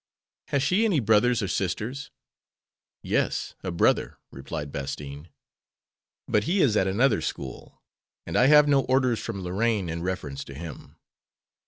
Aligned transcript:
"Has 0.47 0.63
she 0.63 0.83
any 0.83 0.99
brothers 0.99 1.43
or 1.43 1.47
sisters?" 1.47 2.09
"Yes, 3.03 3.53
a 3.61 3.69
brother," 3.69 4.17
replied 4.31 4.71
Bastine; 4.71 5.27
"but 6.27 6.45
he 6.45 6.59
is 6.61 6.75
at 6.75 6.87
another 6.87 7.21
school, 7.21 7.83
and 8.25 8.35
I 8.35 8.47
have 8.47 8.67
no 8.67 8.81
orders 8.85 9.19
from 9.19 9.43
Lorraine 9.43 9.89
in 9.89 10.01
reference 10.01 10.43
to 10.45 10.55
him. 10.55 10.95